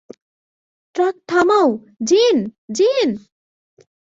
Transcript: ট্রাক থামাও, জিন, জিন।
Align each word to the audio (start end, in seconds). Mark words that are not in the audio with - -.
ট্রাক 0.95 1.15
থামাও, 1.27 1.69
জিন, 2.03 2.37
জিন। 2.71 3.09